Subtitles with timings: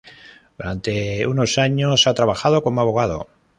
[0.57, 3.27] Durante unos años ha trabajado como abogado.